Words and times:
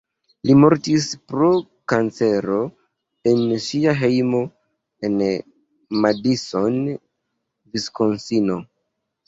Li 0.49 0.53
mortis 0.59 1.09
pro 1.31 1.49
kancero 1.93 2.57
en 3.33 3.43
sia 3.67 3.95
hejmo 4.01 4.41
en 5.11 5.21
Madison 6.07 6.83
(Viskonsino). 6.91 8.61